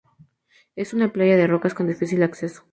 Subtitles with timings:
[0.75, 2.63] Es una playa de rocas con difícil acceso.